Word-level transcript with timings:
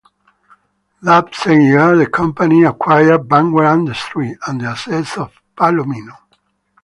That 1.03 1.35
same 1.35 1.61
year, 1.61 1.95
the 1.95 2.07
company 2.07 2.63
acquired 2.63 3.29
Vanguard 3.29 3.77
Industries 3.81 4.35
and 4.47 4.59
the 4.59 4.65
assets 4.69 5.15
of 5.19 5.31
Palomino. 5.55 6.17